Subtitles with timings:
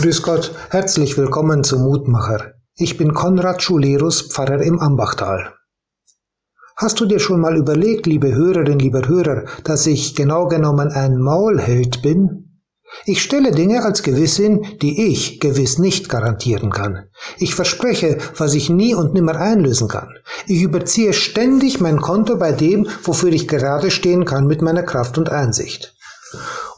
[0.00, 2.52] Grüß Gott, herzlich willkommen zum Mutmacher.
[2.76, 5.54] Ich bin Konrad Schulerus, Pfarrer im Ambachtal.
[6.76, 11.18] Hast du dir schon mal überlegt, liebe Hörerin, lieber Hörer, dass ich genau genommen ein
[11.18, 12.60] Maulheld bin?
[13.06, 17.08] Ich stelle Dinge als gewiss hin, die ich gewiss nicht garantieren kann.
[17.38, 20.14] Ich verspreche, was ich nie und nimmer einlösen kann.
[20.46, 25.18] Ich überziehe ständig mein Konto bei dem, wofür ich gerade stehen kann mit meiner Kraft
[25.18, 25.96] und Einsicht.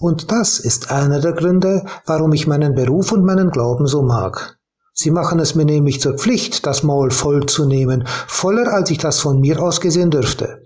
[0.00, 4.58] Und das ist einer der Gründe, warum ich meinen Beruf und meinen Glauben so mag.
[4.94, 8.98] Sie machen es mir nämlich zur Pflicht, das Maul voll zu nehmen, voller als ich
[8.98, 10.62] das von mir aus gesehen dürfte.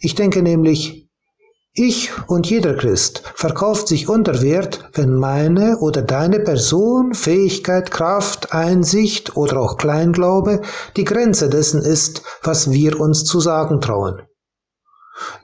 [0.00, 1.10] Ich denke nämlich,
[1.74, 8.52] ich und jeder Christ verkauft sich unter Wert, wenn meine oder deine Person, Fähigkeit, Kraft,
[8.54, 10.62] Einsicht oder auch Kleinglaube
[10.96, 14.22] die Grenze dessen ist, was wir uns zu sagen trauen.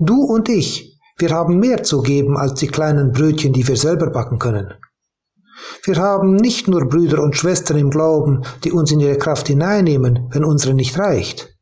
[0.00, 4.10] Du und ich wir haben mehr zu geben als die kleinen Brötchen, die wir selber
[4.10, 4.74] backen können.
[5.82, 10.28] Wir haben nicht nur Brüder und Schwestern im Glauben, die uns in ihre Kraft hineinnehmen,
[10.30, 11.56] wenn unsere nicht reicht.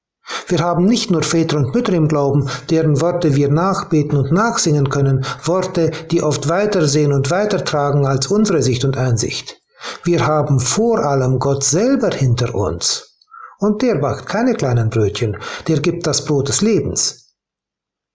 [0.49, 4.89] Wir haben nicht nur Väter und Mütter im Glauben, deren Worte wir nachbeten und nachsingen
[4.89, 9.61] können, Worte, die oft weitersehen und weitertragen als unsere Sicht und Einsicht.
[10.03, 13.19] Wir haben vor allem Gott selber hinter uns.
[13.59, 15.37] Und der backt keine kleinen Brötchen,
[15.69, 17.24] der gibt das Brot des Lebens.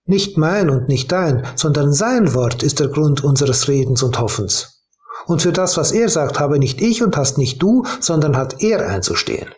[0.06, 4.84] Nicht mein und nicht dein, sondern sein Wort ist der Grund unseres Redens und Hoffens.
[5.26, 8.62] Und für das, was er sagt, habe nicht ich und hast nicht du, sondern hat
[8.62, 9.48] er einzustehen.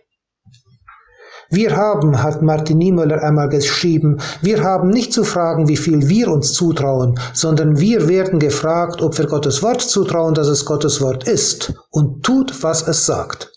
[1.51, 6.29] Wir haben, hat Martin Niemöller einmal geschrieben, wir haben nicht zu fragen, wie viel wir
[6.29, 11.29] uns zutrauen, sondern wir werden gefragt, ob wir Gottes Wort zutrauen, dass es Gottes Wort
[11.29, 13.53] ist und tut, was es sagt.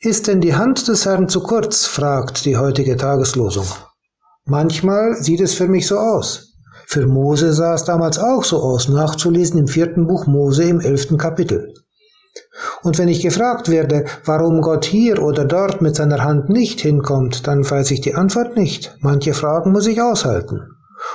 [0.00, 1.84] Ist denn die Hand des Herrn zu kurz?
[1.84, 3.66] fragt die heutige Tageslosung.
[4.46, 6.52] Manchmal sieht es für mich so aus.
[6.86, 11.16] Für Mose sah es damals auch so aus, nachzulesen im vierten Buch Mose im elften
[11.16, 11.72] Kapitel.
[12.82, 17.46] Und wenn ich gefragt werde, warum Gott hier oder dort mit seiner Hand nicht hinkommt,
[17.46, 18.94] dann weiß ich die Antwort nicht.
[19.00, 20.60] Manche Fragen muss ich aushalten.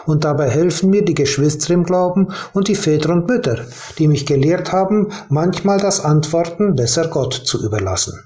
[0.08, 3.60] Und dabei helfen mir die Geschwister im Glauben und die Väter und Mütter,
[4.00, 8.20] die mich gelehrt haben, manchmal das Antworten besser Gott zu überlassen.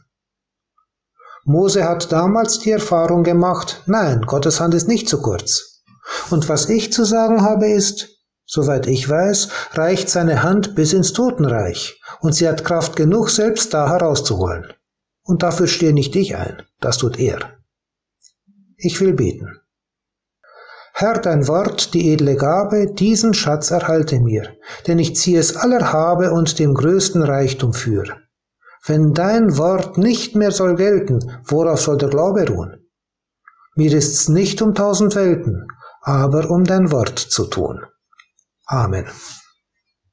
[1.46, 5.82] Mose hat damals die Erfahrung gemacht, nein, Gottes Hand ist nicht zu kurz.
[6.30, 8.10] Und was ich zu sagen habe ist,
[8.46, 13.74] soweit ich weiß, reicht seine Hand bis ins Totenreich, und sie hat Kraft genug, selbst
[13.74, 14.72] da herauszuholen.
[15.24, 17.40] Und dafür stehe nicht ich ein, das tut er.
[18.78, 19.60] Ich will beten.
[20.94, 24.56] Herr, dein Wort, die edle Gabe, diesen Schatz erhalte mir,
[24.88, 28.04] denn ich ziehe es aller Habe und dem größten Reichtum für.
[28.86, 32.90] Wenn dein Wort nicht mehr soll gelten, worauf soll der Glaube ruhen?
[33.76, 35.68] Mir ist's nicht um tausend Welten,
[36.02, 37.82] aber um dein Wort zu tun.
[38.66, 39.08] Amen.